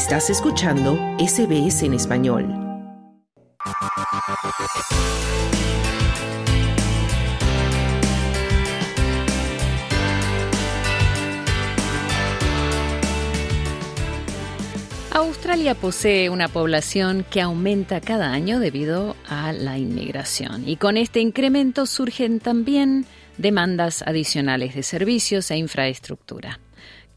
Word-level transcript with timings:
Estás 0.00 0.30
escuchando 0.30 0.96
SBS 1.18 1.82
en 1.82 1.92
español. 1.92 2.46
Australia 15.12 15.74
posee 15.74 16.30
una 16.30 16.48
población 16.48 17.26
que 17.30 17.42
aumenta 17.42 18.00
cada 18.00 18.32
año 18.32 18.58
debido 18.58 19.16
a 19.28 19.52
la 19.52 19.76
inmigración 19.76 20.66
y 20.66 20.76
con 20.76 20.96
este 20.96 21.20
incremento 21.20 21.84
surgen 21.84 22.40
también 22.40 23.04
demandas 23.36 24.00
adicionales 24.00 24.74
de 24.74 24.82
servicios 24.82 25.50
e 25.50 25.58
infraestructura. 25.58 26.58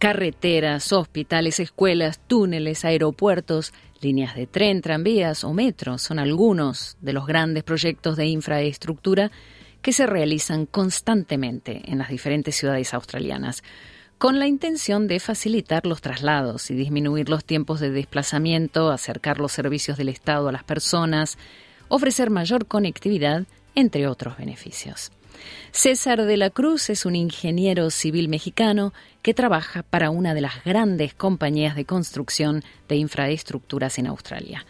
Carreteras, 0.03 0.91
hospitales, 0.91 1.61
escuelas, 1.61 2.19
túneles, 2.27 2.83
aeropuertos, 2.83 3.71
líneas 4.01 4.35
de 4.35 4.47
tren, 4.47 4.81
tranvías 4.81 5.45
o 5.45 5.53
metro 5.53 5.97
son 5.97 6.19
algunos 6.19 6.97
de 6.99 7.13
los 7.13 7.25
grandes 7.25 7.63
proyectos 7.63 8.17
de 8.17 8.25
infraestructura 8.25 9.31
que 9.81 9.93
se 9.93 10.05
realizan 10.05 10.65
constantemente 10.65 11.83
en 11.85 11.99
las 11.99 12.09
diferentes 12.09 12.53
ciudades 12.53 12.93
australianas, 12.93 13.63
con 14.17 14.39
la 14.39 14.47
intención 14.47 15.07
de 15.07 15.21
facilitar 15.21 15.85
los 15.85 16.01
traslados 16.01 16.69
y 16.69 16.75
disminuir 16.75 17.29
los 17.29 17.45
tiempos 17.45 17.79
de 17.79 17.89
desplazamiento, 17.89 18.91
acercar 18.91 19.39
los 19.39 19.53
servicios 19.53 19.97
del 19.97 20.09
Estado 20.09 20.49
a 20.49 20.51
las 20.51 20.65
personas, 20.65 21.37
ofrecer 21.87 22.29
mayor 22.29 22.65
conectividad, 22.65 23.45
entre 23.73 24.07
otros 24.07 24.35
beneficios. 24.35 25.12
César 25.71 26.25
de 26.25 26.37
la 26.37 26.49
Cruz 26.49 26.89
es 26.89 27.05
un 27.05 27.15
ingeniero 27.15 27.89
civil 27.89 28.29
mexicano 28.29 28.93
que 29.21 29.33
trabaja 29.33 29.83
para 29.83 30.09
una 30.09 30.33
de 30.33 30.41
las 30.41 30.63
grandes 30.63 31.13
compañías 31.13 31.75
de 31.75 31.85
construcción 31.85 32.63
de 32.87 32.97
infraestructuras 32.97 33.97
en 33.97 34.07
Australia. 34.07 34.65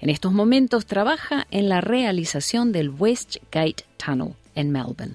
En 0.00 0.10
estos 0.10 0.32
momentos 0.32 0.86
trabaja 0.86 1.46
en 1.50 1.68
la 1.68 1.80
realización 1.80 2.72
del 2.72 2.90
Westgate 2.90 3.84
Tunnel 3.96 4.34
en 4.54 4.70
Melbourne. 4.70 5.14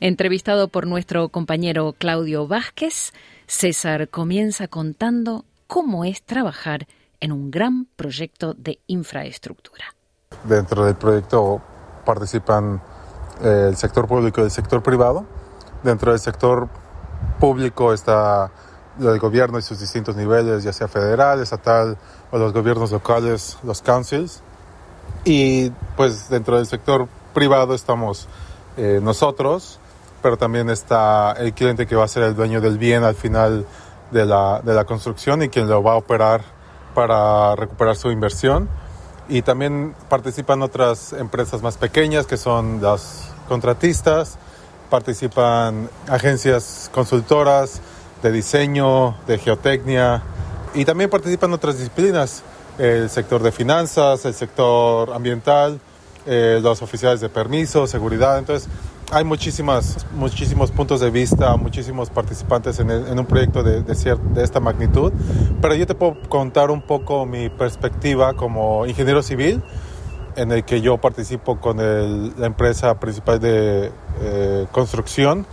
Entrevistado 0.00 0.68
por 0.68 0.86
nuestro 0.86 1.28
compañero 1.28 1.94
Claudio 1.96 2.48
Vázquez, 2.48 3.12
César 3.46 4.08
comienza 4.08 4.66
contando 4.66 5.44
cómo 5.66 6.04
es 6.04 6.22
trabajar 6.22 6.86
en 7.20 7.30
un 7.30 7.50
gran 7.50 7.86
proyecto 7.96 8.54
de 8.54 8.80
infraestructura. 8.88 9.94
Dentro 10.44 10.84
del 10.84 10.96
proyecto 10.96 11.62
participan 12.04 12.82
el 13.40 13.76
sector 13.76 14.06
público 14.06 14.40
y 14.40 14.44
el 14.44 14.50
sector 14.50 14.82
privado. 14.82 15.24
Dentro 15.82 16.12
del 16.12 16.20
sector 16.20 16.68
público 17.40 17.92
está 17.92 18.50
el 19.00 19.18
gobierno 19.18 19.58
y 19.58 19.62
sus 19.62 19.80
distintos 19.80 20.16
niveles, 20.16 20.62
ya 20.62 20.72
sea 20.72 20.88
federal, 20.88 21.40
estatal 21.40 21.96
o 22.30 22.38
los 22.38 22.52
gobiernos 22.52 22.92
locales, 22.92 23.58
los 23.62 23.82
councils. 23.82 24.42
Y 25.24 25.70
pues 25.96 26.28
dentro 26.28 26.56
del 26.56 26.66
sector 26.66 27.08
privado 27.32 27.74
estamos 27.74 28.28
eh, 28.76 29.00
nosotros, 29.02 29.78
pero 30.22 30.36
también 30.36 30.70
está 30.70 31.32
el 31.32 31.52
cliente 31.52 31.86
que 31.86 31.96
va 31.96 32.04
a 32.04 32.08
ser 32.08 32.24
el 32.24 32.34
dueño 32.34 32.60
del 32.60 32.78
bien 32.78 33.04
al 33.04 33.14
final 33.14 33.66
de 34.10 34.26
la, 34.26 34.60
de 34.62 34.74
la 34.74 34.84
construcción 34.84 35.42
y 35.42 35.48
quien 35.48 35.68
lo 35.68 35.82
va 35.82 35.92
a 35.92 35.96
operar 35.96 36.42
para 36.94 37.56
recuperar 37.56 37.96
su 37.96 38.10
inversión. 38.10 38.68
Y 39.32 39.40
también 39.40 39.94
participan 40.10 40.60
otras 40.60 41.14
empresas 41.14 41.62
más 41.62 41.78
pequeñas 41.78 42.26
que 42.26 42.36
son 42.36 42.82
las 42.82 43.30
contratistas, 43.48 44.36
participan 44.90 45.88
agencias 46.06 46.90
consultoras 46.92 47.80
de 48.22 48.30
diseño, 48.30 49.16
de 49.26 49.38
geotecnia 49.38 50.22
y 50.74 50.84
también 50.84 51.08
participan 51.08 51.50
otras 51.54 51.78
disciplinas, 51.78 52.42
el 52.76 53.08
sector 53.08 53.42
de 53.42 53.52
finanzas, 53.52 54.22
el 54.26 54.34
sector 54.34 55.14
ambiental, 55.14 55.80
eh, 56.26 56.60
los 56.62 56.82
oficiales 56.82 57.22
de 57.22 57.30
permiso, 57.30 57.86
seguridad. 57.86 58.36
Entonces, 58.36 58.68
hay 59.12 59.24
muchísimas, 59.24 60.06
muchísimos 60.12 60.70
puntos 60.70 61.00
de 61.00 61.10
vista, 61.10 61.54
muchísimos 61.56 62.08
participantes 62.08 62.80
en, 62.80 62.90
en 62.90 63.18
un 63.18 63.26
proyecto 63.26 63.62
de, 63.62 63.82
de, 63.82 63.94
de, 63.94 64.42
esta 64.42 64.58
magnitud, 64.58 65.12
pero 65.60 65.74
yo 65.74 65.86
te 65.86 65.94
puedo 65.94 66.16
contar 66.30 66.70
un 66.70 66.80
poco 66.80 67.26
mi 67.26 67.50
perspectiva 67.50 68.32
como 68.32 68.86
ingeniero 68.86 69.22
civil 69.22 69.62
en 70.36 70.50
el 70.50 70.64
que 70.64 70.80
yo 70.80 70.96
participo 70.96 71.60
con 71.60 71.76
la 71.76 72.46
empresa 72.46 72.98
principal 72.98 73.38
de 73.38 73.92
eh, 74.22 74.66
construcción. 74.72 75.46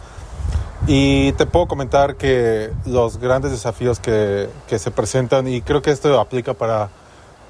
Y 0.87 1.33
te 1.33 1.45
puedo 1.45 1.67
comentar 1.67 2.15
que 2.15 2.71
los 2.85 3.17
grandes 3.17 3.51
desafíos 3.51 3.99
que, 3.99 4.49
que, 4.69 4.79
se 4.79 4.89
presentan, 4.91 5.45
y 5.49 5.61
creo 5.61 5.81
que 5.81 5.91
esto 5.91 6.17
aplica 6.17 6.53
para 6.53 6.89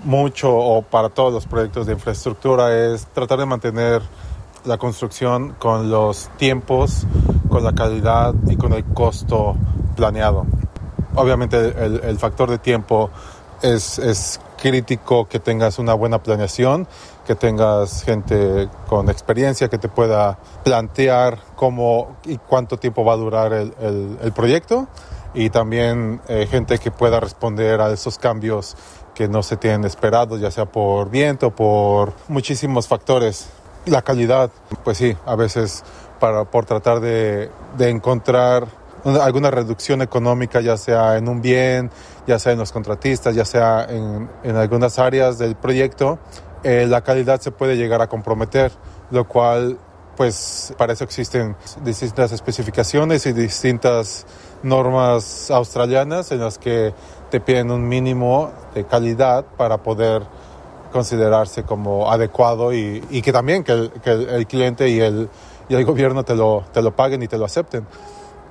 mucho 0.04 0.52
o 0.52 0.82
para 0.82 1.10
todos 1.10 1.32
los 1.32 1.46
proyectos 1.46 1.86
de 1.86 1.94
infraestructura, 1.94 2.76
es 2.76 3.06
tratar 3.14 3.38
de 3.38 3.46
mantener 3.46 4.02
la 4.66 4.78
construcción 4.78 5.56
con 5.60 5.90
los 5.90 6.30
tiempos, 6.38 7.06
con 7.50 7.64
la 7.64 7.74
calidad 7.74 8.34
y 8.48 8.56
con 8.56 8.74
el 8.74 8.84
costo 8.86 9.56
planeado. 9.96 10.46
Obviamente 11.16 11.58
el, 11.58 12.18
factor 12.20 12.50
de 12.50 12.60
tiempo 12.60 13.10
es, 13.62 14.00
es 14.00 14.40
crítico 14.62 15.28
que 15.28 15.40
tengas 15.40 15.80
una 15.80 15.94
buena 15.94 16.22
planeación, 16.22 16.88
que 17.26 17.36
tengas 17.36 18.04
gente 18.04 18.70
con 18.88 19.10
experiencia 19.10 19.70
que 19.70 19.78
te 19.78 19.90
pueda 19.90 20.40
plantear 20.64 21.40
cómo 21.56 22.18
y 22.26 22.38
cuánto 22.38 22.78
tiempo 22.78 23.04
va 23.04 23.14
a 23.14 23.18
durar 23.18 23.54
el, 23.54 23.74
el, 24.22 24.32
proyecto 24.34 24.88
y 25.34 25.50
también 25.50 26.22
eh, 26.28 26.48
gente 26.50 26.78
que 26.80 26.92
pueda 26.92 27.20
responder 27.20 27.82
a 27.82 27.92
esos 27.92 28.18
cambios 28.18 28.76
que 29.14 29.28
no 29.28 29.44
se 29.44 29.58
tienen 29.58 29.84
esperados, 29.86 30.40
ya 30.40 30.50
sea 30.50 30.66
por 30.66 31.10
viento, 31.10 31.52
por 31.52 32.14
muchísimos 32.28 32.88
factores. 32.88 33.50
La 33.90 34.02
calidad, 34.02 34.52
pues 34.84 34.98
sí, 34.98 35.16
a 35.26 35.36
veces 35.36 35.84
para, 36.20 36.46
por 36.46 36.66
tratar 36.66 37.00
de, 37.00 37.50
de 37.78 37.90
encontrar 37.90 38.68
alguna 39.22 39.50
reducción 39.52 40.02
económica, 40.02 40.62
ya 40.62 40.78
sea 40.78 41.18
en 41.18 41.28
un 41.28 41.42
bien, 41.42 41.90
ya 42.28 42.38
sea 42.40 42.54
en 42.54 42.60
los 42.60 42.72
contratistas, 42.72 43.36
ya 43.36 43.46
sea 43.46 43.86
en, 43.90 44.30
en 44.44 44.56
algunas 44.56 45.00
áreas 45.00 45.38
del 45.38 45.56
proyecto, 45.56 46.20
eh, 46.64 46.86
la 46.88 47.02
calidad 47.02 47.40
se 47.40 47.52
puede 47.52 47.78
llegar 47.78 48.02
a 48.02 48.08
comprometer, 48.08 48.72
lo 49.12 49.28
cual, 49.28 49.78
pues, 50.18 50.74
para 50.78 50.94
eso 50.94 51.06
existen 51.06 51.56
distintas 51.84 52.32
especificaciones 52.34 53.26
y 53.26 53.34
distintas 53.34 54.26
normas 54.62 55.50
australianas 55.50 56.32
en 56.34 56.42
las 56.42 56.58
que 56.58 56.94
te 57.32 57.40
piden 57.40 57.72
un 57.72 57.88
mínimo 57.88 58.52
de 58.76 58.86
calidad 58.86 59.46
para 59.58 59.78
poder 59.78 60.24
considerarse 60.92 61.64
como 61.64 62.12
adecuado 62.12 62.74
y, 62.74 63.04
y 63.10 63.22
que 63.22 63.32
también 63.32 63.64
que 63.64 63.72
el, 63.72 63.92
que 64.04 64.12
el, 64.12 64.48
cliente 64.48 64.90
y 64.90 65.00
el, 65.00 65.30
y 65.68 65.76
el 65.76 65.86
gobierno 65.86 66.24
te 66.24 66.36
lo, 66.36 66.64
te 66.74 66.82
lo 66.82 66.96
paguen 66.96 67.24
y 67.24 67.28
te 67.28 67.38
lo 67.38 67.46
acepten. 67.46 67.86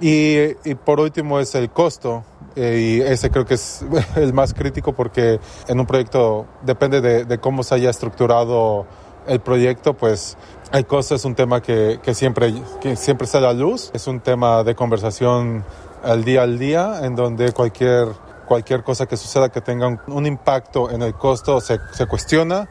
Y, 0.00 0.56
y, 0.64 0.74
por 0.76 1.00
último 1.00 1.40
es 1.40 1.54
el 1.56 1.70
costo, 1.70 2.22
eh, 2.54 3.00
y 3.00 3.00
ese 3.00 3.30
creo 3.30 3.44
que 3.44 3.54
es 3.54 3.84
el 4.16 4.32
más 4.32 4.54
crítico 4.54 4.92
porque 4.92 5.40
en 5.66 5.80
un 5.80 5.86
proyecto 5.86 6.46
depende 6.62 7.00
de, 7.00 7.24
de, 7.24 7.38
cómo 7.38 7.64
se 7.64 7.74
haya 7.74 7.90
estructurado 7.90 8.86
el 9.26 9.40
proyecto, 9.40 9.94
pues 9.94 10.36
el 10.72 10.86
costo 10.86 11.14
es 11.14 11.24
un 11.24 11.34
tema 11.34 11.60
que, 11.60 11.98
que, 12.02 12.14
siempre, 12.14 12.54
que 12.80 12.94
siempre 12.94 13.26
sale 13.26 13.46
a 13.46 13.52
la 13.52 13.58
luz, 13.58 13.90
es 13.92 14.06
un 14.06 14.20
tema 14.20 14.62
de 14.62 14.74
conversación 14.74 15.64
al 16.02 16.24
día 16.24 16.42
al 16.42 16.58
día, 16.58 17.00
en 17.02 17.16
donde 17.16 17.52
cualquier, 17.52 18.08
cualquier 18.48 18.82
cosa 18.82 19.06
que 19.06 19.16
suceda 19.16 19.50
que 19.50 19.60
tenga 19.60 19.86
un, 19.86 20.00
un 20.08 20.26
impacto 20.26 20.90
en 20.90 21.02
el 21.02 21.14
costo 21.14 21.60
se, 21.60 21.78
se 21.92 22.06
cuestiona 22.06 22.68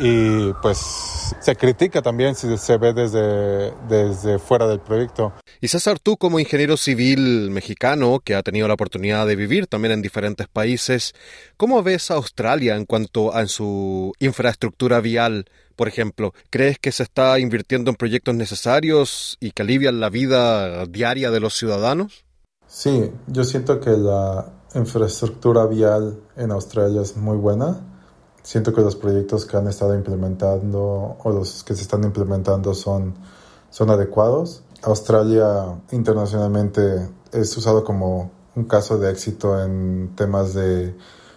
y 0.00 0.52
pues 0.62 0.78
se 1.40 1.56
critica 1.56 2.00
también 2.00 2.34
si 2.34 2.56
se 2.56 2.78
ve 2.78 2.92
desde, 2.94 3.72
desde 3.86 4.38
fuera 4.38 4.66
del 4.66 4.80
proyecto. 4.80 5.34
Y 5.60 5.68
César, 5.68 5.98
tú 5.98 6.16
como 6.16 6.40
ingeniero 6.40 6.76
civil 6.76 7.50
mexicano 7.50 8.18
que 8.24 8.34
ha 8.34 8.42
tenido 8.42 8.66
la 8.66 8.74
oportunidad 8.74 9.26
de 9.26 9.36
vivir 9.36 9.66
también 9.66 9.92
en 9.92 10.02
diferentes 10.02 10.48
países, 10.48 11.12
¿cómo 11.56 11.82
ves 11.82 12.10
a 12.10 12.14
Australia 12.14 12.76
en 12.76 12.86
cuanto 12.86 13.34
a 13.34 13.46
su 13.46 14.12
infraestructura 14.20 15.00
vial? 15.00 15.44
Por 15.76 15.88
ejemplo, 15.88 16.32
¿crees 16.48 16.78
que 16.78 16.92
se 16.92 17.02
está 17.02 17.38
invirtiendo 17.38 17.90
en 17.90 17.96
proyectos 17.96 18.34
necesarios 18.34 19.36
y 19.38 19.50
que 19.50 19.62
alivian 19.62 20.00
la 20.00 20.08
vida 20.08 20.86
diaria 20.86 21.30
de 21.30 21.40
los 21.40 21.54
ciudadanos? 21.56 22.24
Sí, 22.66 23.10
yo 23.26 23.44
siento 23.44 23.80
que 23.80 23.90
la 23.90 24.59
infraestructura 24.74 25.66
vial 25.66 26.20
en 26.36 26.50
Australia 26.52 27.02
es 27.02 27.16
muy 27.16 27.36
buena 27.36 27.80
siento 28.42 28.72
que 28.72 28.80
los 28.80 28.96
proyectos 28.96 29.44
que 29.44 29.56
han 29.56 29.68
estado 29.68 29.94
implementando 29.94 31.16
o 31.22 31.30
los 31.30 31.62
que 31.64 31.74
se 31.74 31.82
están 31.82 32.04
implementando 32.04 32.74
son, 32.74 33.14
son 33.70 33.90
adecuados. 33.90 34.62
Australia 34.82 35.78
internacionalmente 35.90 37.08
es 37.32 37.56
usado 37.56 37.84
como 37.84 38.30
un 38.56 38.64
caso 38.64 38.98
de 38.98 39.10
éxito 39.10 39.62
en 39.62 40.14
temas 40.16 40.54
de 40.54 40.96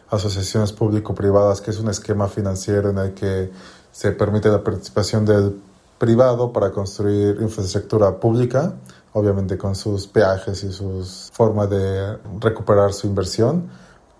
asociaciones 0.09 0.71
público-privadas, 0.71 1.61
que 1.61 1.71
es 1.71 1.79
un 1.79 1.89
esquema 1.89 2.27
financiero 2.27 2.89
en 2.89 2.97
el 2.99 3.13
que 3.13 3.51
se 3.91 4.11
permite 4.11 4.49
la 4.49 4.63
participación 4.63 5.25
del 5.25 5.61
privado 5.97 6.51
para 6.51 6.71
construir 6.71 7.37
infraestructura 7.41 8.19
pública, 8.19 8.73
obviamente 9.13 9.57
con 9.57 9.75
sus 9.75 10.07
peajes 10.07 10.63
y 10.63 10.71
sus 10.71 11.29
formas 11.33 11.69
de 11.69 12.17
recuperar 12.39 12.93
su 12.93 13.07
inversión 13.07 13.69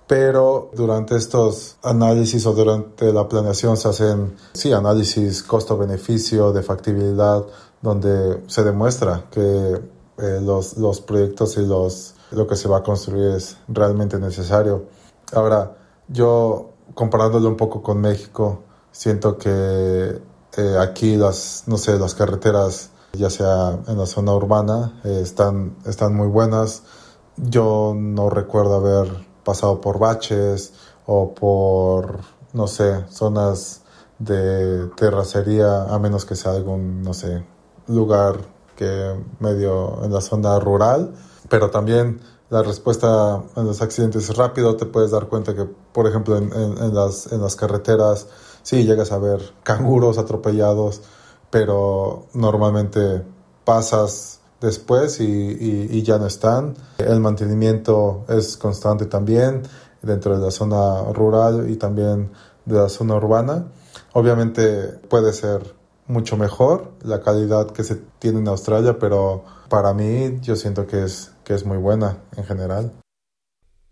pero 0.07 0.69
durante 0.75 1.15
estos 1.15 1.77
análisis 1.81 2.45
o 2.45 2.53
durante 2.53 3.11
la 3.11 3.27
planeación 3.27 3.77
se 3.77 3.87
hacen, 3.87 4.35
sí, 4.53 4.71
análisis 4.71 5.43
costo-beneficio 5.43 6.51
de 6.51 6.61
factibilidad, 6.61 7.43
donde 7.81 8.43
se 8.47 8.63
demuestra 8.63 9.25
que 9.31 9.39
eh, 9.39 10.39
los, 10.41 10.77
los 10.77 11.01
proyectos 11.01 11.57
y 11.57 11.65
los, 11.65 12.15
lo 12.31 12.45
que 12.45 12.55
se 12.55 12.67
va 12.67 12.77
a 12.79 12.83
construir 12.83 13.31
es 13.31 13.57
realmente 13.67 14.19
necesario. 14.19 14.85
Ahora, 15.33 15.75
yo 16.07 16.69
comparándolo 16.93 17.47
un 17.47 17.57
poco 17.57 17.81
con 17.81 17.99
México, 17.99 18.63
siento 18.91 19.37
que 19.37 20.21
eh, 20.57 20.77
aquí 20.79 21.15
las, 21.15 21.63
no 21.67 21.77
sé, 21.77 21.97
las 21.97 22.15
carreteras, 22.15 22.89
ya 23.13 23.29
sea 23.29 23.79
en 23.87 23.97
la 23.97 24.05
zona 24.05 24.33
urbana, 24.33 24.99
eh, 25.03 25.19
están, 25.21 25.77
están 25.85 26.15
muy 26.15 26.27
buenas. 26.27 26.83
Yo 27.37 27.93
no 27.95 28.29
recuerdo 28.29 28.75
haber 28.75 29.25
pasado 29.43 29.81
por 29.81 29.99
baches 29.99 30.73
o 31.05 31.33
por, 31.33 32.19
no 32.53 32.67
sé, 32.67 33.05
zonas 33.09 33.81
de 34.19 34.87
terracería, 34.95 35.83
a 35.83 35.99
menos 35.99 36.25
que 36.25 36.35
sea 36.35 36.51
algún, 36.51 37.01
no 37.01 37.13
sé, 37.13 37.43
lugar 37.87 38.37
que 38.75 39.15
medio 39.39 40.03
en 40.03 40.13
la 40.13 40.21
zona 40.21 40.59
rural, 40.59 41.13
pero 41.49 41.69
también 41.69 42.21
la 42.49 42.61
respuesta 42.61 43.41
en 43.55 43.65
los 43.65 43.81
accidentes 43.81 44.29
es 44.29 44.37
rápido, 44.37 44.75
te 44.77 44.85
puedes 44.85 45.11
dar 45.11 45.27
cuenta 45.27 45.55
que, 45.55 45.65
por 45.65 46.07
ejemplo, 46.07 46.37
en, 46.37 46.53
en, 46.53 46.93
las, 46.93 47.31
en 47.31 47.41
las 47.41 47.55
carreteras, 47.55 48.27
sí, 48.63 48.85
llegas 48.85 49.11
a 49.11 49.19
ver 49.19 49.53
canguros 49.61 50.17
atropellados, 50.17 51.01
pero 51.51 52.25
normalmente 52.33 53.21
pasas 53.63 54.39
después 54.59 55.19
y, 55.19 55.25
y, 55.25 56.01
ya 56.03 56.17
no 56.17 56.25
están. 56.25 56.75
El 56.97 57.19
mantenimiento 57.19 58.25
es 58.29 58.57
constante 58.57 59.05
también 59.05 59.63
dentro 60.01 60.37
de 60.37 60.45
la 60.45 60.51
zona 60.51 61.03
rural 61.13 61.69
y 61.69 61.75
también 61.75 62.31
de 62.65 62.75
la 62.75 62.89
zona 62.89 63.15
urbana. 63.15 63.67
Obviamente 64.13 64.87
puede 65.09 65.33
ser 65.33 65.75
mucho 66.07 66.37
mejor 66.37 66.91
la 67.03 67.21
calidad 67.21 67.71
que 67.71 67.83
se 67.83 67.95
tiene 68.19 68.39
en 68.39 68.47
Australia, 68.47 68.97
pero 68.99 69.43
para 69.69 69.93
mí 69.93 70.39
yo 70.41 70.55
siento 70.55 70.87
que 70.87 71.03
es, 71.03 71.31
que 71.43 71.53
es 71.53 71.65
muy 71.65 71.77
buena 71.77 72.17
en 72.35 72.45
general. 72.45 72.91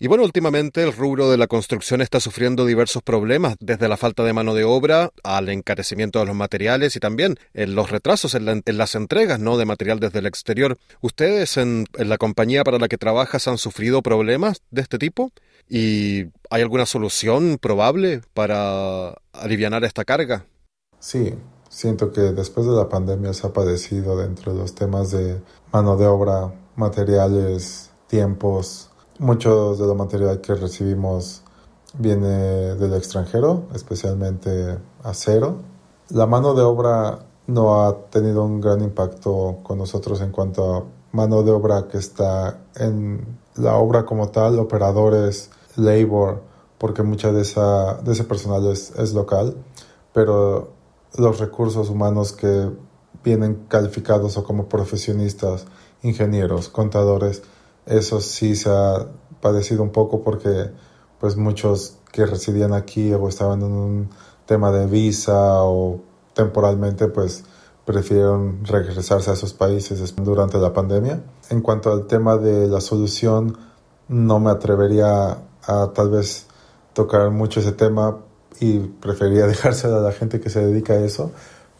Y 0.03 0.07
bueno, 0.07 0.23
últimamente 0.23 0.81
el 0.81 0.93
rubro 0.93 1.29
de 1.29 1.37
la 1.37 1.45
construcción 1.45 2.01
está 2.01 2.19
sufriendo 2.19 2.65
diversos 2.65 3.03
problemas, 3.03 3.55
desde 3.59 3.87
la 3.87 3.97
falta 3.97 4.23
de 4.23 4.33
mano 4.33 4.55
de 4.55 4.63
obra 4.63 5.11
al 5.23 5.47
encarecimiento 5.49 6.17
de 6.17 6.25
los 6.25 6.35
materiales 6.35 6.95
y 6.95 6.99
también 6.99 7.37
en 7.53 7.75
los 7.75 7.91
retrasos 7.91 8.33
en, 8.33 8.63
las 8.65 8.95
entregas 8.95 9.39
¿no? 9.39 9.57
de 9.57 9.65
material 9.65 9.99
desde 9.99 10.17
el 10.17 10.25
exterior. 10.25 10.79
¿Ustedes 11.01 11.55
en, 11.57 11.85
en, 11.99 12.09
la 12.09 12.17
compañía 12.17 12.63
para 12.63 12.79
la 12.79 12.87
que 12.87 12.97
trabajas 12.97 13.47
han 13.47 13.59
sufrido 13.59 14.01
problemas 14.01 14.63
de 14.71 14.81
este 14.81 14.97
tipo? 14.97 15.31
¿Y 15.69 16.31
hay 16.49 16.63
alguna 16.63 16.87
solución 16.87 17.59
probable 17.61 18.21
para 18.33 19.13
aliviar 19.33 19.83
esta 19.83 20.03
carga? 20.03 20.47
Sí, 20.97 21.35
siento 21.69 22.11
que 22.11 22.21
después 22.21 22.65
de 22.65 22.73
la 22.73 22.89
pandemia 22.89 23.33
se 23.33 23.45
ha 23.45 23.53
padecido 23.53 24.17
dentro 24.17 24.51
de 24.51 24.61
los 24.61 24.73
temas 24.73 25.11
de 25.11 25.39
mano 25.71 25.95
de 25.95 26.07
obra, 26.07 26.51
materiales, 26.75 27.91
tiempos. 28.07 28.90
Mucho 29.21 29.75
de 29.75 29.85
lo 29.85 29.93
material 29.93 30.41
que 30.41 30.55
recibimos 30.55 31.43
viene 31.93 32.73
del 32.73 32.95
extranjero, 32.95 33.67
especialmente 33.71 34.79
acero. 35.03 35.57
La 36.09 36.25
mano 36.25 36.55
de 36.55 36.63
obra 36.63 37.19
no 37.45 37.83
ha 37.83 38.09
tenido 38.09 38.43
un 38.43 38.59
gran 38.59 38.81
impacto 38.81 39.59
con 39.61 39.77
nosotros 39.77 40.21
en 40.21 40.31
cuanto 40.31 40.75
a 40.75 40.83
mano 41.11 41.43
de 41.43 41.51
obra 41.51 41.87
que 41.87 41.99
está 41.99 42.61
en 42.73 43.37
la 43.57 43.75
obra 43.75 44.07
como 44.07 44.29
tal, 44.29 44.57
operadores, 44.57 45.51
labor, 45.75 46.41
porque 46.79 47.03
mucha 47.03 47.31
de, 47.31 47.43
esa, 47.43 48.01
de 48.01 48.13
ese 48.13 48.23
personal 48.23 48.65
es, 48.71 48.89
es 48.97 49.13
local, 49.13 49.55
pero 50.13 50.71
los 51.15 51.39
recursos 51.39 51.91
humanos 51.91 52.31
que 52.33 52.71
vienen 53.23 53.65
calificados 53.67 54.35
o 54.37 54.43
como 54.43 54.67
profesionistas, 54.67 55.67
ingenieros, 56.01 56.69
contadores, 56.69 57.43
eso 57.85 58.21
sí 58.21 58.55
se 58.55 58.69
ha 58.69 59.07
padecido 59.41 59.83
un 59.83 59.91
poco 59.91 60.23
porque 60.23 60.71
pues 61.19 61.35
muchos 61.35 61.97
que 62.11 62.25
residían 62.25 62.73
aquí 62.73 63.13
o 63.13 63.27
estaban 63.27 63.61
en 63.61 63.71
un 63.71 64.09
tema 64.45 64.71
de 64.71 64.85
visa 64.87 65.63
o 65.63 66.01
temporalmente 66.33 67.07
pues 67.07 67.43
prefirieron 67.85 68.63
regresarse 68.65 69.31
a 69.31 69.35
sus 69.35 69.53
países 69.53 70.15
durante 70.15 70.57
la 70.57 70.73
pandemia. 70.73 71.23
En 71.49 71.61
cuanto 71.61 71.91
al 71.91 72.07
tema 72.07 72.37
de 72.37 72.67
la 72.67 72.81
solución, 72.81 73.57
no 74.07 74.39
me 74.39 74.51
atrevería 74.51 75.37
a 75.63 75.91
tal 75.93 76.09
vez 76.09 76.47
tocar 76.93 77.31
mucho 77.31 77.59
ese 77.59 77.71
tema 77.71 78.17
y 78.59 78.79
preferiría 78.79 79.47
dejárselo 79.47 79.97
a 79.97 80.01
la 80.01 80.11
gente 80.11 80.39
que 80.39 80.49
se 80.49 80.65
dedica 80.65 80.93
a 80.93 80.99
eso. 81.03 81.31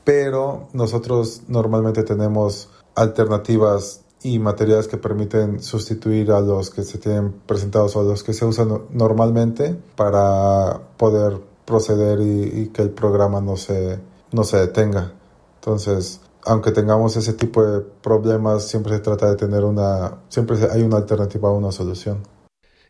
Pero 0.04 0.70
nosotros 0.74 1.44
normalmente 1.48 2.04
tenemos 2.04 2.70
alternativas 2.96 4.01
y 4.24 4.40
materiales 4.40 4.88
que 4.88 4.98
permiten 4.98 5.62
sustituir 5.62 6.32
a 6.32 6.42
los 6.42 6.70
que 6.70 6.84
se 6.84 6.98
tienen 6.98 7.34
presentados 7.46 7.96
o 7.96 8.02
a 8.02 8.04
los 8.04 8.24
que 8.24 8.34
se 8.34 8.46
usan 8.46 8.84
normalmente 8.92 9.76
para 9.96 10.80
poder 10.98 11.40
proceder 11.66 12.20
y, 12.22 12.68
que 12.68 12.82
el 12.82 12.92
programa 12.92 13.42
no 13.42 13.58
se, 13.58 14.00
no 14.32 14.44
se 14.44 14.58
detenga. 14.58 15.14
Entonces, 15.56 16.22
aunque 16.46 16.72
tengamos 16.72 17.16
ese 17.18 17.34
tipo 17.34 17.64
de 17.64 17.82
problemas, 17.82 18.68
siempre 18.68 18.94
se 18.96 19.00
trata 19.00 19.30
de 19.30 19.36
tener 19.36 19.64
una, 19.64 20.20
siempre 20.30 20.58
hay 20.72 20.82
una 20.82 20.98
alternativa 20.98 21.52
una 21.52 21.72
solución. 21.72 22.20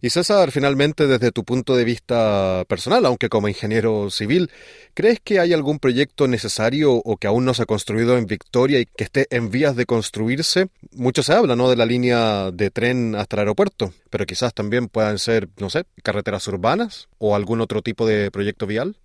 Y 0.03 0.09
César, 0.09 0.49
finalmente, 0.49 1.05
desde 1.05 1.31
tu 1.31 1.43
punto 1.43 1.75
de 1.75 1.83
vista 1.83 2.63
personal, 2.67 3.05
aunque 3.05 3.29
como 3.29 3.47
ingeniero 3.47 4.09
civil, 4.09 4.49
¿crees 4.95 5.19
que 5.23 5.39
hay 5.39 5.53
algún 5.53 5.77
proyecto 5.77 6.27
necesario 6.27 6.93
o 6.93 7.17
que 7.17 7.27
aún 7.27 7.45
no 7.45 7.53
se 7.53 7.61
ha 7.63 7.65
construido 7.67 8.17
en 8.17 8.25
Victoria 8.25 8.79
y 8.79 8.87
que 8.87 9.03
esté 9.03 9.27
en 9.29 9.51
vías 9.51 9.75
de 9.75 9.85
construirse? 9.85 10.69
Mucho 10.95 11.21
se 11.21 11.33
habla, 11.33 11.55
¿no?, 11.55 11.69
de 11.69 11.75
la 11.75 11.85
línea 11.85 12.49
de 12.49 12.71
tren 12.71 13.15
hasta 13.15 13.35
el 13.35 13.41
aeropuerto, 13.41 13.93
pero 14.09 14.25
quizás 14.25 14.55
también 14.55 14.87
puedan 14.87 15.19
ser, 15.19 15.49
no 15.59 15.69
sé, 15.69 15.85
carreteras 16.01 16.47
urbanas 16.47 17.07
o 17.19 17.35
algún 17.35 17.61
otro 17.61 17.83
tipo 17.83 18.07
de 18.07 18.31
proyecto 18.31 18.65
vial. 18.65 18.97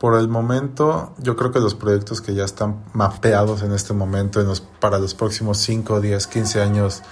Por 0.00 0.18
el 0.18 0.26
momento, 0.26 1.14
yo 1.18 1.36
creo 1.36 1.52
que 1.52 1.60
los 1.60 1.76
proyectos 1.76 2.20
que 2.20 2.34
ya 2.34 2.44
están 2.44 2.86
mapeados 2.92 3.62
en 3.62 3.72
este 3.72 3.92
momento 3.92 4.42
para 4.80 4.98
los 4.98 5.14
próximos 5.14 5.58
5, 5.58 6.00
10, 6.00 6.26
15 6.26 6.60
años 6.60 7.02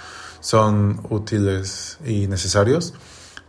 son 0.41 0.99
útiles 1.09 1.99
y 2.05 2.27
necesarios. 2.27 2.95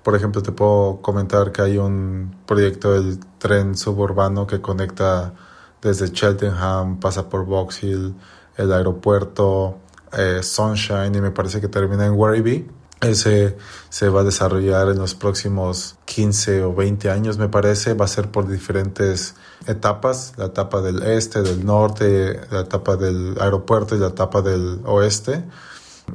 Por 0.02 0.16
ejemplo, 0.16 0.42
te 0.42 0.52
puedo 0.52 1.00
comentar 1.02 1.52
que 1.52 1.62
hay 1.62 1.78
un 1.78 2.35
proyecto 2.47 2.92
del 2.92 3.19
tren 3.38 3.76
suburbano 3.76 4.47
que 4.47 4.61
conecta 4.61 5.35
desde 5.83 6.11
Cheltenham, 6.11 7.00
pasa 7.00 7.28
por 7.28 7.45
Box 7.45 7.83
Hill, 7.83 8.14
el 8.57 8.73
aeropuerto, 8.73 9.78
eh, 10.12 10.42
Sunshine 10.42 11.14
y 11.14 11.21
me 11.21 11.30
parece 11.30 11.61
que 11.61 11.69
termina 11.69 12.07
en 12.07 12.14
Werribee. 12.14 12.66
Ese 13.00 13.57
se 13.88 14.11
va 14.11 14.21
a 14.21 14.25
desarrollar 14.25 14.88
en 14.88 14.99
los 14.99 15.14
próximos 15.14 15.97
15 16.04 16.64
o 16.64 16.75
20 16.75 17.11
años, 17.11 17.38
me 17.38 17.49
parece. 17.49 17.95
Va 17.95 18.04
a 18.04 18.09
ser 18.09 18.30
por 18.30 18.47
diferentes 18.47 19.35
etapas, 19.66 20.35
la 20.37 20.47
etapa 20.47 20.83
del 20.83 21.02
este, 21.02 21.40
del 21.40 21.64
norte, 21.64 22.40
la 22.50 22.61
etapa 22.61 22.97
del 22.97 23.37
aeropuerto 23.40 23.97
y 23.97 23.99
la 23.99 24.09
etapa 24.09 24.42
del 24.42 24.80
oeste 24.85 25.45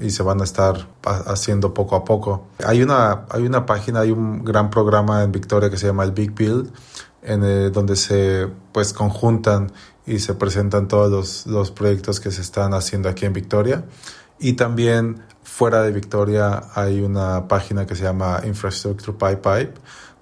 y 0.01 0.11
se 0.11 0.23
van 0.23 0.41
a 0.41 0.43
estar 0.43 0.87
haciendo 1.03 1.73
poco 1.73 1.95
a 1.95 2.03
poco. 2.03 2.47
Hay 2.65 2.81
una, 2.81 3.25
hay 3.29 3.43
una 3.43 3.65
página, 3.65 4.01
hay 4.01 4.11
un 4.11 4.43
gran 4.43 4.69
programa 4.69 5.23
en 5.23 5.31
Victoria 5.31 5.69
que 5.69 5.77
se 5.77 5.87
llama 5.87 6.03
el 6.03 6.11
Big 6.11 6.33
Build, 6.33 6.71
en 7.21 7.71
donde 7.71 7.95
se 7.95 8.47
pues 8.71 8.93
conjuntan 8.93 9.71
y 10.05 10.19
se 10.19 10.35
presentan 10.35 10.87
todos 10.87 11.11
los, 11.11 11.47
los 11.47 11.71
proyectos 11.71 12.19
que 12.19 12.31
se 12.31 12.41
están 12.41 12.73
haciendo 12.73 13.09
aquí 13.09 13.25
en 13.25 13.33
Victoria. 13.33 13.85
Y 14.39 14.53
también 14.53 15.23
fuera 15.43 15.81
de 15.83 15.91
Victoria 15.91 16.63
hay 16.73 17.01
una 17.01 17.47
página 17.47 17.85
que 17.85 17.95
se 17.95 18.03
llama 18.03 18.41
Infrastructure 18.45 19.13
Pipe 19.13 19.37
Pipe, 19.37 19.73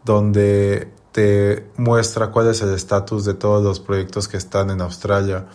donde 0.05 0.91
te 1.11 1.69
muestra 1.77 2.31
cuál 2.31 2.49
es 2.49 2.61
el 2.61 2.73
estatus 2.73 3.23
de 3.25 3.33
todos 3.33 3.63
los 3.63 3.79
proyectos 3.79 4.27
que 4.27 4.37
están 4.37 4.69
en 4.69 4.81
Australia, 4.81 5.45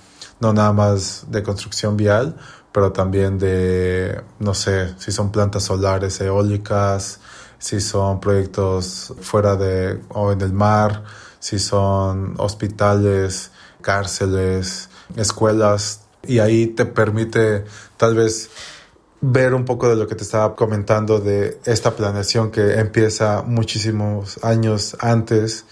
no 0.40 0.52
nada 0.52 0.72
más 0.72 1.26
de 1.28 1.42
construcción 1.42 1.96
vial, 1.96 2.36
pero 2.72 2.92
también 2.92 3.38
de, 3.38 4.20
no 4.38 4.54
sé, 4.54 4.94
si 4.98 5.12
son 5.12 5.32
plantas 5.32 5.64
solares, 5.64 6.20
eólicas, 6.20 7.20
si 7.58 7.80
son 7.80 8.20
proyectos 8.20 9.14
fuera 9.20 9.56
de 9.56 10.00
o 10.10 10.32
en 10.32 10.40
el 10.40 10.52
mar, 10.52 11.04
si 11.40 11.58
son 11.58 12.34
hospitales, 12.38 13.50
cárceles, 13.80 14.90
escuelas, 15.16 16.02
y 16.26 16.40
ahí 16.40 16.66
te 16.68 16.84
permite 16.84 17.64
tal 17.96 18.14
vez 18.14 18.50
ver 19.20 19.54
un 19.54 19.64
poco 19.64 19.88
de 19.88 19.96
lo 19.96 20.06
que 20.06 20.14
te 20.14 20.22
estaba 20.22 20.54
comentando 20.54 21.18
de 21.18 21.58
esta 21.64 21.96
planeación 21.96 22.50
que 22.50 22.74
empieza 22.74 23.42
muchísimos 23.42 24.38
años 24.44 24.96
antes 25.00 25.64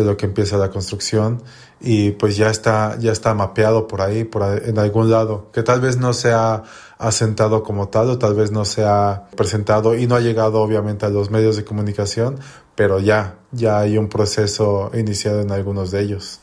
de 0.00 0.04
lo 0.04 0.16
que 0.16 0.26
empieza 0.26 0.56
la 0.56 0.70
construcción 0.70 1.42
y 1.80 2.12
pues 2.12 2.36
ya 2.36 2.50
está, 2.50 2.98
ya 2.98 3.12
está 3.12 3.34
mapeado 3.34 3.86
por 3.86 4.00
ahí, 4.00 4.24
por 4.24 4.42
en 4.64 4.78
algún 4.78 5.10
lado, 5.10 5.50
que 5.52 5.62
tal 5.62 5.80
vez 5.80 5.96
no 5.96 6.12
se 6.12 6.32
ha 6.32 6.62
asentado 6.98 7.62
como 7.62 7.88
tal 7.88 8.10
o 8.10 8.18
tal 8.18 8.34
vez 8.34 8.50
no 8.50 8.64
se 8.64 8.84
ha 8.84 9.28
presentado 9.36 9.96
y 9.96 10.06
no 10.06 10.16
ha 10.16 10.20
llegado 10.20 10.62
obviamente 10.62 11.06
a 11.06 11.10
los 11.10 11.30
medios 11.30 11.56
de 11.56 11.64
comunicación, 11.64 12.38
pero 12.74 13.00
ya, 13.00 13.36
ya 13.52 13.78
hay 13.78 13.98
un 13.98 14.08
proceso 14.08 14.90
iniciado 14.94 15.40
en 15.40 15.50
algunos 15.50 15.90
de 15.90 16.00
ellos. 16.02 16.40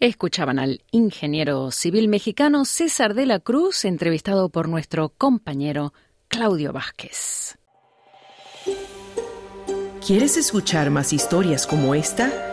Escuchaban 0.00 0.58
al 0.58 0.82
ingeniero 0.90 1.70
civil 1.70 2.08
mexicano 2.08 2.64
César 2.64 3.14
de 3.14 3.26
la 3.26 3.38
Cruz, 3.38 3.84
entrevistado 3.84 4.48
por 4.48 4.68
nuestro 4.68 5.10
compañero 5.10 5.92
Claudio 6.26 6.72
Vázquez. 6.72 7.56
¿Quieres 10.04 10.36
escuchar 10.36 10.90
más 10.90 11.12
historias 11.12 11.64
como 11.68 11.94
esta? 11.94 12.51